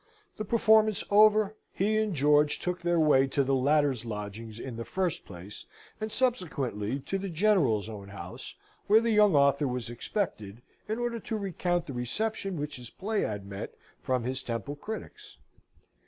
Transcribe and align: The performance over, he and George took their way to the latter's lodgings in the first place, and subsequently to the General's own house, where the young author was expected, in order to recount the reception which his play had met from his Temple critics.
The 0.37 0.45
performance 0.45 1.03
over, 1.11 1.53
he 1.71 1.95
and 1.99 2.15
George 2.15 2.57
took 2.57 2.81
their 2.81 2.99
way 2.99 3.27
to 3.27 3.43
the 3.43 3.53
latter's 3.53 4.03
lodgings 4.03 4.57
in 4.59 4.75
the 4.75 4.83
first 4.83 5.25
place, 5.25 5.67
and 5.99 6.11
subsequently 6.11 6.99
to 7.01 7.19
the 7.19 7.29
General's 7.29 7.87
own 7.87 8.07
house, 8.07 8.55
where 8.87 8.99
the 8.99 9.11
young 9.11 9.35
author 9.35 9.67
was 9.67 9.91
expected, 9.91 10.63
in 10.89 10.97
order 10.97 11.19
to 11.19 11.37
recount 11.37 11.85
the 11.85 11.93
reception 11.93 12.59
which 12.59 12.77
his 12.77 12.89
play 12.89 13.21
had 13.21 13.45
met 13.45 13.75
from 14.01 14.23
his 14.23 14.41
Temple 14.41 14.75
critics. 14.75 15.37